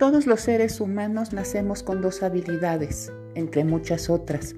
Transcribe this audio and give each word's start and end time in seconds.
Todos 0.00 0.26
los 0.26 0.40
seres 0.40 0.80
humanos 0.80 1.34
nacemos 1.34 1.82
con 1.82 2.00
dos 2.00 2.22
habilidades, 2.22 3.12
entre 3.34 3.64
muchas 3.64 4.08
otras. 4.08 4.56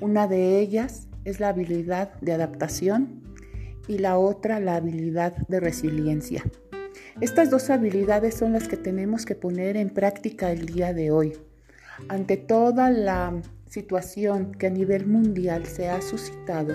Una 0.00 0.26
de 0.26 0.58
ellas 0.58 1.06
es 1.24 1.38
la 1.38 1.50
habilidad 1.50 2.20
de 2.20 2.32
adaptación 2.32 3.22
y 3.86 3.98
la 3.98 4.18
otra 4.18 4.58
la 4.58 4.74
habilidad 4.74 5.36
de 5.46 5.60
resiliencia. 5.60 6.42
Estas 7.20 7.50
dos 7.50 7.70
habilidades 7.70 8.34
son 8.34 8.52
las 8.52 8.66
que 8.66 8.76
tenemos 8.76 9.24
que 9.24 9.36
poner 9.36 9.76
en 9.76 9.90
práctica 9.90 10.50
el 10.50 10.66
día 10.66 10.92
de 10.92 11.12
hoy. 11.12 11.34
Ante 12.08 12.36
toda 12.36 12.90
la 12.90 13.32
situación 13.66 14.50
que 14.50 14.66
a 14.66 14.70
nivel 14.70 15.06
mundial 15.06 15.66
se 15.66 15.88
ha 15.88 16.02
suscitado, 16.02 16.74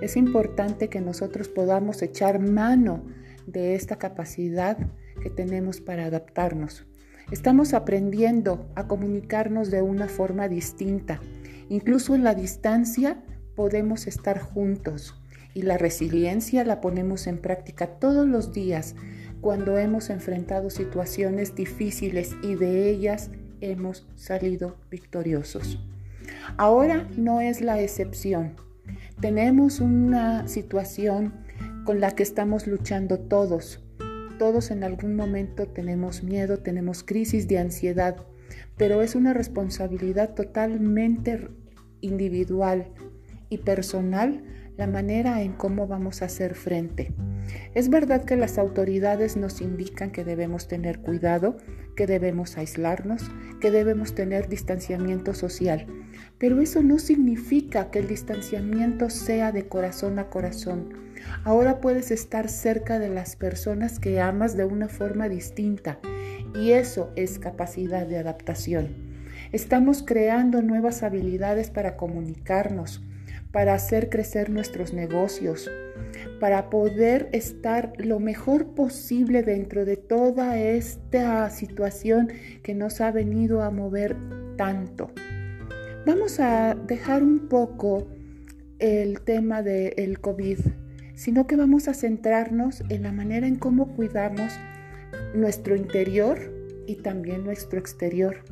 es 0.00 0.16
importante 0.16 0.88
que 0.88 1.00
nosotros 1.00 1.48
podamos 1.48 2.00
echar 2.00 2.38
mano 2.38 3.02
de 3.48 3.74
esta 3.74 3.96
capacidad 3.96 4.78
que 5.20 5.30
tenemos 5.30 5.80
para 5.80 6.04
adaptarnos. 6.04 6.87
Estamos 7.30 7.74
aprendiendo 7.74 8.70
a 8.74 8.86
comunicarnos 8.86 9.70
de 9.70 9.82
una 9.82 10.08
forma 10.08 10.48
distinta. 10.48 11.20
Incluso 11.68 12.14
en 12.14 12.24
la 12.24 12.34
distancia 12.34 13.22
podemos 13.54 14.06
estar 14.06 14.40
juntos 14.40 15.14
y 15.52 15.62
la 15.62 15.76
resiliencia 15.76 16.64
la 16.64 16.80
ponemos 16.80 17.26
en 17.26 17.36
práctica 17.36 17.86
todos 17.98 18.26
los 18.26 18.54
días 18.54 18.94
cuando 19.42 19.76
hemos 19.76 20.08
enfrentado 20.08 20.70
situaciones 20.70 21.54
difíciles 21.54 22.34
y 22.42 22.54
de 22.54 22.88
ellas 22.88 23.30
hemos 23.60 24.08
salido 24.14 24.78
victoriosos. 24.90 25.78
Ahora 26.56 27.08
no 27.18 27.42
es 27.42 27.60
la 27.60 27.78
excepción. 27.80 28.54
Tenemos 29.20 29.80
una 29.80 30.48
situación 30.48 31.34
con 31.84 32.00
la 32.00 32.12
que 32.12 32.22
estamos 32.22 32.66
luchando 32.66 33.18
todos 33.18 33.84
todos 34.38 34.70
en 34.70 34.84
algún 34.84 35.16
momento 35.16 35.66
tenemos 35.66 36.22
miedo, 36.22 36.58
tenemos 36.58 37.02
crisis 37.02 37.48
de 37.48 37.58
ansiedad, 37.58 38.16
pero 38.76 39.02
es 39.02 39.14
una 39.14 39.34
responsabilidad 39.34 40.34
totalmente 40.34 41.48
individual 42.00 42.88
y 43.50 43.58
personal 43.58 44.42
la 44.78 44.86
manera 44.86 45.42
en 45.42 45.52
cómo 45.54 45.88
vamos 45.88 46.22
a 46.22 46.26
hacer 46.26 46.54
frente. 46.54 47.12
Es 47.74 47.90
verdad 47.90 48.24
que 48.24 48.36
las 48.36 48.58
autoridades 48.58 49.36
nos 49.36 49.60
indican 49.60 50.12
que 50.12 50.24
debemos 50.24 50.68
tener 50.68 51.00
cuidado, 51.00 51.56
que 51.96 52.06
debemos 52.06 52.56
aislarnos, 52.56 53.28
que 53.60 53.72
debemos 53.72 54.14
tener 54.14 54.48
distanciamiento 54.48 55.34
social, 55.34 55.86
pero 56.38 56.60
eso 56.60 56.82
no 56.82 57.00
significa 57.00 57.90
que 57.90 57.98
el 57.98 58.06
distanciamiento 58.06 59.10
sea 59.10 59.50
de 59.50 59.66
corazón 59.66 60.20
a 60.20 60.30
corazón. 60.30 61.07
Ahora 61.44 61.80
puedes 61.80 62.10
estar 62.10 62.48
cerca 62.48 62.98
de 62.98 63.08
las 63.08 63.36
personas 63.36 63.98
que 63.98 64.20
amas 64.20 64.56
de 64.56 64.64
una 64.64 64.88
forma 64.88 65.28
distinta 65.28 65.98
y 66.54 66.72
eso 66.72 67.10
es 67.16 67.38
capacidad 67.38 68.06
de 68.06 68.18
adaptación. 68.18 68.88
Estamos 69.52 70.02
creando 70.02 70.62
nuevas 70.62 71.02
habilidades 71.02 71.70
para 71.70 71.96
comunicarnos, 71.96 73.02
para 73.52 73.74
hacer 73.74 74.10
crecer 74.10 74.50
nuestros 74.50 74.92
negocios, 74.92 75.70
para 76.40 76.70
poder 76.70 77.28
estar 77.32 77.92
lo 77.98 78.20
mejor 78.20 78.74
posible 78.74 79.42
dentro 79.42 79.84
de 79.84 79.96
toda 79.96 80.58
esta 80.58 81.48
situación 81.50 82.30
que 82.62 82.74
nos 82.74 83.00
ha 83.00 83.10
venido 83.10 83.62
a 83.62 83.70
mover 83.70 84.16
tanto. 84.56 85.10
Vamos 86.06 86.40
a 86.40 86.74
dejar 86.74 87.22
un 87.22 87.48
poco 87.48 88.08
el 88.78 89.20
tema 89.22 89.62
del 89.62 90.20
COVID, 90.20 90.58
sino 91.18 91.46
que 91.46 91.56
vamos 91.56 91.88
a 91.88 91.94
centrarnos 91.94 92.82
en 92.88 93.02
la 93.02 93.12
manera 93.12 93.46
en 93.46 93.56
cómo 93.56 93.94
cuidamos 93.94 94.52
nuestro 95.34 95.74
interior 95.74 96.38
y 96.86 96.96
también 96.96 97.44
nuestro 97.44 97.78
exterior. 97.78 98.44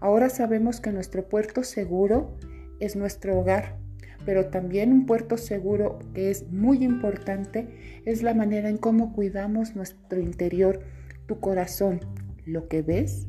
Ahora 0.00 0.28
sabemos 0.28 0.80
que 0.80 0.92
nuestro 0.92 1.28
puerto 1.28 1.62
seguro 1.62 2.36
es 2.80 2.96
nuestro 2.96 3.38
hogar 3.38 3.80
pero 4.24 4.46
también 4.46 4.92
un 4.92 5.06
puerto 5.06 5.36
seguro 5.36 5.98
que 6.14 6.30
es 6.30 6.50
muy 6.50 6.84
importante 6.84 8.02
es 8.04 8.22
la 8.22 8.34
manera 8.34 8.68
en 8.68 8.76
cómo 8.76 9.12
cuidamos 9.12 9.76
nuestro 9.76 10.20
interior, 10.20 10.80
tu 11.26 11.40
corazón, 11.40 12.00
lo 12.44 12.68
que 12.68 12.82
ves, 12.82 13.26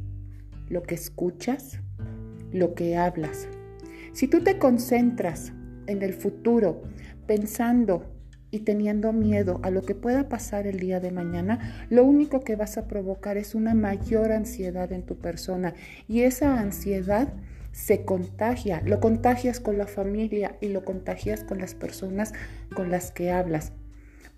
lo 0.68 0.84
que 0.84 0.96
escuchas, 0.96 1.80
lo 2.52 2.74
que 2.74 2.98
hablas. 2.98 3.48
Si 4.14 4.28
tú 4.28 4.42
te 4.42 4.58
concentras 4.58 5.54
en 5.88 6.02
el 6.02 6.14
futuro, 6.14 6.82
pensando 7.26 8.21
y 8.52 8.60
teniendo 8.60 9.14
miedo 9.14 9.60
a 9.64 9.72
lo 9.72 9.82
que 9.82 9.96
pueda 9.96 10.30
pasar 10.30 10.68
el 10.68 10.80
día 10.80 11.00
de 11.00 11.12
mañana, 11.12 11.88
lo 11.90 12.04
único 12.04 12.42
que 12.42 12.56
vas 12.56 12.78
a 12.78 12.88
provocar 12.88 13.38
es 13.38 13.56
una 13.56 13.74
mayor 13.74 14.32
ansiedad 14.32 14.92
en 14.92 15.04
tu 15.04 15.18
persona 15.18 15.74
y 16.08 16.22
esa 16.22 16.60
ansiedad 16.60 17.34
se 17.72 18.04
contagia, 18.04 18.82
lo 18.86 19.00
contagias 19.00 19.60
con 19.60 19.78
la 19.78 19.88
familia 19.88 20.58
y 20.60 20.68
lo 20.68 20.84
contagias 20.84 21.44
con 21.44 21.60
las 21.60 21.74
personas 21.74 22.34
con 22.76 22.92
las 22.92 23.12
que 23.12 23.32
hablas. 23.32 23.72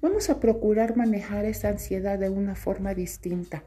Vamos 0.01 0.29
a 0.29 0.39
procurar 0.39 0.95
manejar 0.97 1.45
esa 1.45 1.69
ansiedad 1.69 2.19
de 2.19 2.29
una 2.29 2.55
forma 2.55 2.93
distinta. 2.93 3.63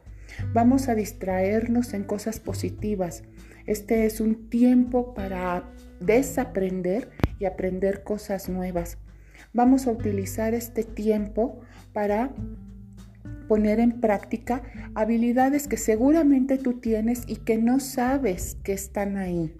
Vamos 0.53 0.87
a 0.87 0.95
distraernos 0.95 1.93
en 1.93 2.03
cosas 2.03 2.39
positivas. 2.39 3.23
Este 3.65 4.05
es 4.05 4.21
un 4.21 4.49
tiempo 4.49 5.13
para 5.13 5.63
desaprender 5.99 7.09
y 7.39 7.45
aprender 7.45 8.03
cosas 8.03 8.49
nuevas. 8.49 8.97
Vamos 9.57 9.87
a 9.87 9.91
utilizar 9.91 10.53
este 10.53 10.83
tiempo 10.83 11.61
para 11.91 12.29
poner 13.47 13.79
en 13.79 13.99
práctica 13.99 14.61
habilidades 14.93 15.67
que 15.67 15.77
seguramente 15.77 16.59
tú 16.59 16.73
tienes 16.73 17.23
y 17.25 17.37
que 17.37 17.57
no 17.57 17.79
sabes 17.79 18.59
que 18.63 18.73
están 18.73 19.17
ahí. 19.17 19.55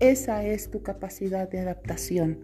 Esa 0.00 0.42
es 0.46 0.70
tu 0.70 0.82
capacidad 0.82 1.46
de 1.46 1.60
adaptación, 1.60 2.38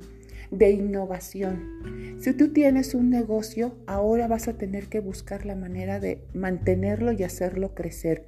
de 0.50 0.72
innovación. 0.72 2.18
Si 2.18 2.34
tú 2.34 2.52
tienes 2.52 2.94
un 2.94 3.08
negocio, 3.08 3.78
ahora 3.86 4.28
vas 4.28 4.46
a 4.46 4.58
tener 4.58 4.88
que 4.88 5.00
buscar 5.00 5.46
la 5.46 5.56
manera 5.56 6.00
de 6.00 6.22
mantenerlo 6.34 7.12
y 7.12 7.22
hacerlo 7.22 7.74
crecer, 7.74 8.26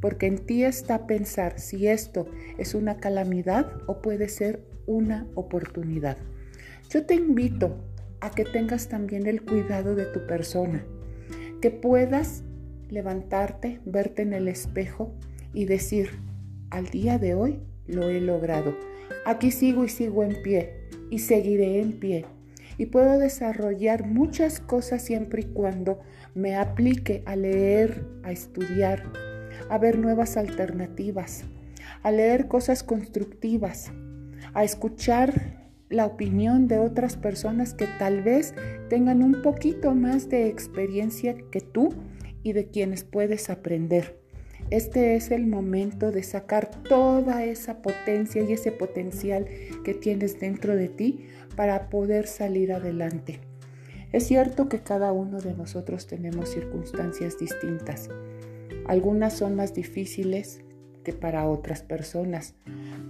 porque 0.00 0.26
en 0.28 0.38
ti 0.46 0.62
está 0.62 1.08
pensar 1.08 1.58
si 1.58 1.88
esto 1.88 2.28
es 2.56 2.76
una 2.76 2.98
calamidad 2.98 3.66
o 3.88 4.00
puede 4.00 4.28
ser 4.28 4.62
una 4.86 5.26
oportunidad. 5.34 6.18
Yo 6.88 7.04
te 7.04 7.14
invito 7.14 7.91
a 8.22 8.30
que 8.30 8.44
tengas 8.44 8.88
también 8.88 9.26
el 9.26 9.42
cuidado 9.42 9.94
de 9.94 10.06
tu 10.06 10.26
persona 10.26 10.82
que 11.60 11.70
puedas 11.70 12.42
levantarte, 12.88 13.80
verte 13.84 14.22
en 14.22 14.32
el 14.32 14.48
espejo 14.48 15.14
y 15.54 15.64
decir, 15.64 16.10
al 16.70 16.86
día 16.86 17.18
de 17.18 17.34
hoy 17.34 17.60
lo 17.86 18.08
he 18.08 18.20
logrado. 18.20 18.76
Aquí 19.24 19.50
sigo 19.50 19.84
y 19.84 19.88
sigo 19.88 20.24
en 20.24 20.42
pie 20.42 20.88
y 21.10 21.20
seguiré 21.20 21.80
en 21.80 21.92
pie. 21.92 22.26
Y 22.78 22.86
puedo 22.86 23.18
desarrollar 23.18 24.06
muchas 24.06 24.58
cosas 24.58 25.02
siempre 25.02 25.42
y 25.42 25.52
cuando 25.52 26.00
me 26.34 26.56
aplique 26.56 27.22
a 27.26 27.36
leer, 27.36 28.04
a 28.24 28.32
estudiar, 28.32 29.04
a 29.68 29.78
ver 29.78 29.98
nuevas 29.98 30.36
alternativas, 30.36 31.44
a 32.02 32.10
leer 32.10 32.48
cosas 32.48 32.82
constructivas, 32.82 33.92
a 34.54 34.64
escuchar 34.64 35.61
la 35.92 36.06
opinión 36.06 36.66
de 36.66 36.78
otras 36.78 37.16
personas 37.16 37.74
que 37.74 37.86
tal 37.98 38.22
vez 38.22 38.54
tengan 38.88 39.22
un 39.22 39.42
poquito 39.42 39.94
más 39.94 40.28
de 40.28 40.48
experiencia 40.48 41.36
que 41.50 41.60
tú 41.60 41.90
y 42.42 42.52
de 42.52 42.66
quienes 42.66 43.04
puedes 43.04 43.50
aprender. 43.50 44.18
Este 44.70 45.16
es 45.16 45.30
el 45.30 45.46
momento 45.46 46.10
de 46.12 46.22
sacar 46.22 46.70
toda 46.82 47.44
esa 47.44 47.82
potencia 47.82 48.42
y 48.42 48.52
ese 48.52 48.72
potencial 48.72 49.46
que 49.84 49.92
tienes 49.92 50.40
dentro 50.40 50.74
de 50.74 50.88
ti 50.88 51.26
para 51.56 51.90
poder 51.90 52.26
salir 52.26 52.72
adelante. 52.72 53.40
Es 54.12 54.26
cierto 54.26 54.68
que 54.68 54.80
cada 54.80 55.12
uno 55.12 55.40
de 55.40 55.54
nosotros 55.54 56.06
tenemos 56.06 56.50
circunstancias 56.50 57.38
distintas. 57.38 58.08
Algunas 58.86 59.34
son 59.34 59.56
más 59.56 59.74
difíciles, 59.74 60.62
que 61.02 61.12
para 61.12 61.46
otras 61.48 61.82
personas. 61.82 62.54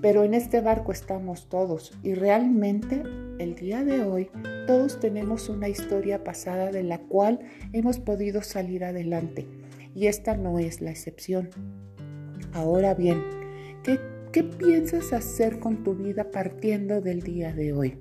Pero 0.00 0.24
en 0.24 0.34
este 0.34 0.60
barco 0.60 0.92
estamos 0.92 1.48
todos 1.48 1.96
y 2.02 2.14
realmente 2.14 3.02
el 3.38 3.54
día 3.54 3.84
de 3.84 4.02
hoy 4.02 4.30
todos 4.66 5.00
tenemos 5.00 5.48
una 5.48 5.68
historia 5.68 6.24
pasada 6.24 6.70
de 6.70 6.82
la 6.82 6.98
cual 6.98 7.40
hemos 7.72 7.98
podido 7.98 8.42
salir 8.42 8.84
adelante 8.84 9.46
y 9.94 10.06
esta 10.06 10.36
no 10.36 10.58
es 10.58 10.80
la 10.80 10.90
excepción. 10.90 11.50
Ahora 12.52 12.94
bien, 12.94 13.22
¿qué, 13.82 13.98
qué 14.32 14.44
piensas 14.44 15.12
hacer 15.12 15.58
con 15.58 15.82
tu 15.84 15.94
vida 15.94 16.30
partiendo 16.30 17.00
del 17.00 17.22
día 17.22 17.52
de 17.52 17.72
hoy? 17.72 17.98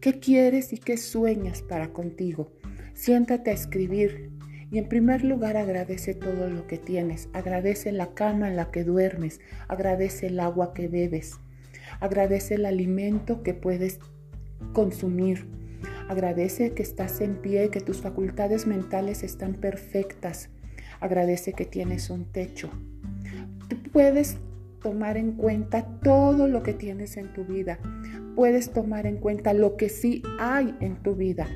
¿Qué 0.00 0.18
quieres 0.18 0.72
y 0.72 0.78
qué 0.78 0.96
sueñas 0.96 1.62
para 1.62 1.92
contigo? 1.92 2.50
Siéntate 2.94 3.50
a 3.50 3.54
escribir 3.54 4.30
y 4.72 4.78
en 4.78 4.88
primer 4.88 5.22
lugar 5.22 5.58
agradece 5.58 6.14
todo 6.14 6.48
lo 6.48 6.66
que 6.66 6.78
tienes. 6.78 7.28
Agradece 7.34 7.92
la 7.92 8.14
cama 8.14 8.48
en 8.48 8.56
la 8.56 8.70
que 8.70 8.84
duermes. 8.84 9.38
Agradece 9.68 10.28
el 10.28 10.40
agua 10.40 10.72
que 10.72 10.88
bebes. 10.88 11.38
Agradece 12.00 12.54
el 12.54 12.64
alimento 12.64 13.42
que 13.42 13.52
puedes 13.52 14.00
consumir. 14.72 15.46
Agradece 16.08 16.72
que 16.72 16.82
estás 16.82 17.20
en 17.20 17.36
pie, 17.36 17.68
que 17.68 17.82
tus 17.82 18.00
facultades 18.00 18.66
mentales 18.66 19.22
están 19.22 19.52
perfectas. 19.52 20.48
Agradece 21.00 21.52
que 21.52 21.66
tienes 21.66 22.08
un 22.08 22.24
techo. 22.32 22.70
puedes 23.92 24.38
tomar 24.82 25.18
en 25.18 25.32
cuenta 25.32 25.86
todo 26.02 26.48
lo 26.48 26.62
que 26.62 26.72
tienes 26.72 27.18
en 27.18 27.30
tu 27.34 27.44
vida. 27.44 27.78
Puedes 28.34 28.72
tomar 28.72 29.06
en 29.06 29.18
cuenta 29.18 29.52
lo 29.52 29.76
que 29.76 29.90
sí 29.90 30.22
hay 30.38 30.74
en 30.80 30.96
tu 30.96 31.14
vida 31.14 31.46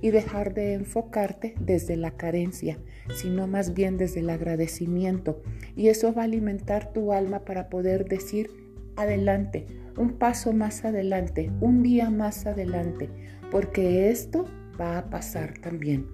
y 0.00 0.10
dejar 0.10 0.54
de 0.54 0.74
enfocarte 0.74 1.54
desde 1.60 1.96
la 1.96 2.12
carencia, 2.12 2.78
sino 3.14 3.46
más 3.46 3.74
bien 3.74 3.96
desde 3.98 4.20
el 4.20 4.30
agradecimiento. 4.30 5.42
Y 5.74 5.88
eso 5.88 6.12
va 6.14 6.22
a 6.22 6.24
alimentar 6.26 6.92
tu 6.92 7.12
alma 7.12 7.44
para 7.44 7.68
poder 7.68 8.06
decir 8.06 8.50
adelante, 8.96 9.66
un 9.96 10.12
paso 10.18 10.52
más 10.52 10.84
adelante, 10.84 11.50
un 11.60 11.82
día 11.82 12.10
más 12.10 12.46
adelante, 12.46 13.08
porque 13.50 14.10
esto 14.10 14.46
va 14.80 14.98
a 14.98 15.10
pasar 15.10 15.54
también. 15.58 16.06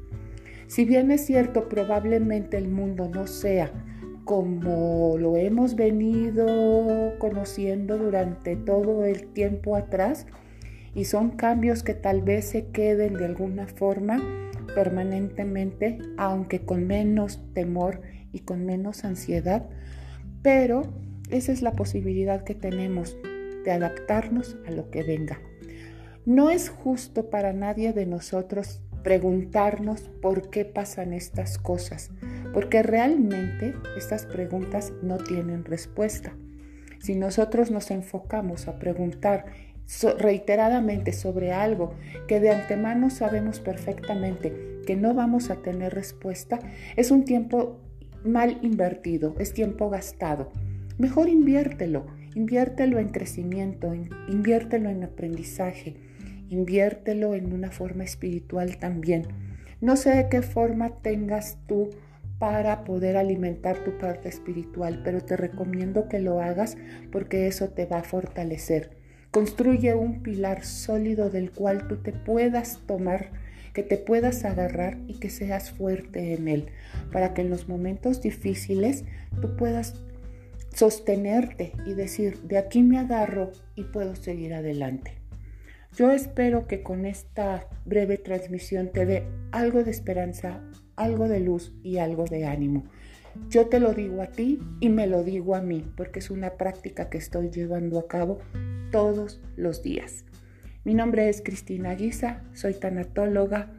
Si 0.67 0.85
bien 0.85 1.11
es 1.11 1.27
cierto, 1.27 1.69
probablemente 1.69 2.57
el 2.57 2.69
mundo 2.69 3.09
no 3.09 3.27
sea 3.27 3.73
como 4.25 5.17
lo 5.19 5.37
hemos 5.37 5.75
venido 5.75 7.19
conociendo 7.19 7.99
durante 7.99 8.57
todo 8.57 9.05
el 9.05 9.27
tiempo 9.33 9.77
atrás, 9.77 10.27
y 10.95 11.05
son 11.05 11.31
cambios 11.31 11.83
que 11.83 11.95
tal 11.95 12.23
vez 12.23 12.47
se 12.47 12.67
queden 12.67 13.15
de 13.15 13.25
alguna 13.25 13.67
forma 13.67 14.21
permanentemente, 14.75 15.99
aunque 16.17 16.61
con 16.61 16.87
menos 16.87 17.41
temor 17.55 18.01
y 18.33 18.41
con 18.41 18.65
menos 18.65 19.05
ansiedad, 19.05 19.69
pero 20.43 20.83
esa 21.31 21.53
es 21.53 21.63
la 21.63 21.73
posibilidad 21.73 22.45
que 22.45 22.55
tenemos 22.55 23.17
de 23.65 23.71
adaptarnos 23.71 24.57
a 24.67 24.71
lo 24.71 24.91
que 24.91 25.03
venga. 25.03 25.41
No 26.25 26.51
es 26.51 26.69
justo 26.69 27.31
para 27.31 27.53
nadie 27.53 27.93
de 27.93 28.07
nosotros 28.07 28.81
preguntarnos 29.03 30.03
por 30.21 30.51
qué 30.51 30.65
pasan 30.65 31.13
estas 31.13 31.59
cosas, 31.59 32.11
porque 32.53 32.83
realmente 32.83 33.75
estas 33.97 34.27
preguntas 34.27 34.93
no 35.03 35.19
tienen 35.19 35.65
respuesta. 35.65 36.37
Si 37.01 37.17
nosotros 37.17 37.71
nos 37.73 37.91
enfocamos 37.91 38.69
a 38.69 38.79
preguntar 38.79 39.47
reiteradamente 40.19 41.13
sobre 41.13 41.53
algo 41.53 41.95
que 42.27 42.41
de 42.41 42.51
antemano 42.51 43.11
sabemos 43.11 43.61
perfectamente 43.61 44.73
que 44.87 44.97
no 44.97 45.15
vamos 45.15 45.51
a 45.51 45.57
tener 45.57 45.95
respuesta, 45.95 46.59
es 46.97 47.11
un 47.11 47.25
tiempo 47.25 47.81
mal 48.25 48.59
invertido, 48.63 49.35
es 49.39 49.53
tiempo 49.53 49.91
gastado. 49.91 50.51
Mejor 50.99 51.29
inviértelo, 51.29 52.07
inviértelo 52.35 52.99
en 52.99 53.09
crecimiento, 53.09 53.95
inviértelo 54.29 54.91
en 54.91 55.05
aprendizaje, 55.05 55.97
inviértelo 56.49 57.35
en 57.35 57.53
una 57.53 57.71
forma 57.71 58.05
espiritual 58.05 58.79
también. 58.79 59.27
No 59.81 59.97
sé 59.97 60.11
de 60.11 60.29
qué 60.29 60.43
forma 60.43 60.91
tengas 61.03 61.59
tú 61.67 61.91
para 62.39 62.85
poder 62.85 63.17
alimentar 63.17 63.85
tu 63.85 63.99
parte 63.99 64.29
espiritual, 64.29 65.01
pero 65.05 65.21
te 65.21 65.37
recomiendo 65.37 66.09
que 66.09 66.19
lo 66.19 66.41
hagas 66.41 66.77
porque 67.11 67.47
eso 67.47 67.69
te 67.71 67.87
va 67.87 67.99
a 67.99 68.05
fortalecer. 68.05 69.02
Construye 69.33 69.95
un 69.95 70.23
pilar 70.23 70.63
sólido 70.63 71.31
del 71.31 71.53
cual 71.53 71.89
tú 71.89 71.97
te 71.97 72.13
puedas 72.13 72.81
tomar, 72.87 73.31
que 73.73 73.83
te 73.83 73.97
puedas 73.97 74.45
agarrar 74.45 74.99
y 75.07 75.15
que 75.15 75.31
seas 75.31 75.71
fuerte 75.71 76.35
en 76.35 76.49
él, 76.49 76.67
para 77.11 77.33
que 77.33 77.41
en 77.41 77.49
los 77.49 77.67
momentos 77.67 78.21
difíciles 78.21 79.07
tú 79.41 79.57
puedas 79.57 79.95
sostenerte 80.75 81.73
y 81.87 81.95
decir, 81.95 82.43
de 82.43 82.59
aquí 82.59 82.83
me 82.83 82.99
agarro 82.99 83.53
y 83.75 83.85
puedo 83.85 84.17
seguir 84.17 84.53
adelante. 84.53 85.15
Yo 85.97 86.11
espero 86.11 86.67
que 86.67 86.83
con 86.83 87.07
esta 87.07 87.67
breve 87.87 88.19
transmisión 88.19 88.91
te 88.93 89.07
dé 89.07 89.27
algo 89.51 89.83
de 89.83 89.93
esperanza, 89.93 90.61
algo 90.95 91.27
de 91.27 91.41
luz 91.41 91.75
y 91.83 91.97
algo 91.97 92.25
de 92.25 92.45
ánimo. 92.45 92.85
Yo 93.49 93.69
te 93.69 93.81
lo 93.81 93.95
digo 93.95 94.21
a 94.21 94.27
ti 94.27 94.61
y 94.81 94.91
me 94.91 95.07
lo 95.07 95.25
digo 95.25 95.55
a 95.55 95.63
mí, 95.63 95.91
porque 95.97 96.19
es 96.19 96.31
una 96.31 96.59
práctica 96.59 97.09
que 97.09 97.17
estoy 97.17 97.49
llevando 97.49 97.99
a 97.99 98.07
cabo 98.07 98.39
todos 98.93 99.41
los 99.57 99.83
días. 99.83 100.25
Mi 100.85 100.95
nombre 100.95 101.29
es 101.29 101.43
Cristina 101.43 101.95
Guisa, 101.95 102.45
soy 102.53 102.75
tanatóloga 102.75 103.73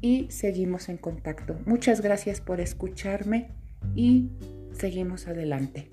y 0.00 0.30
seguimos 0.30 0.88
en 0.88 0.98
contacto. 0.98 1.58
Muchas 1.66 2.00
gracias 2.00 2.40
por 2.40 2.60
escucharme 2.60 3.48
y 3.96 4.30
seguimos 4.72 5.26
adelante. 5.26 5.90